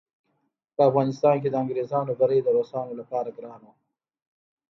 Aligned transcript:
په 0.75 0.81
افغانستان 0.89 1.35
کې 1.41 1.49
د 1.49 1.55
انګریزانو 1.63 2.11
بری 2.19 2.39
د 2.43 2.47
روسانو 2.57 2.93
لپاره 3.01 3.29
ګران 3.37 3.61
وو. 3.65 3.73